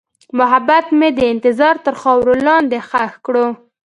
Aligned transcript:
محبت 0.39 0.85
مې 0.97 1.09
د 1.17 1.19
انتظار 1.33 1.75
تر 1.85 1.93
خاورې 2.01 2.35
لاندې 2.47 2.77
ښخ 2.89 3.13
شو. 3.25 3.47